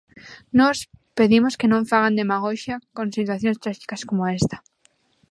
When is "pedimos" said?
1.17-1.53